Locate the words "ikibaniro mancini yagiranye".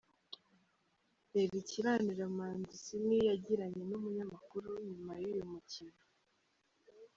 1.63-3.83